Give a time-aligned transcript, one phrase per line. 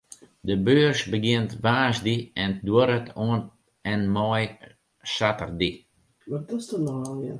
[0.47, 3.45] De beurs begjint woansdei en duorret oant
[3.93, 4.45] en mei
[5.15, 5.73] saterdei.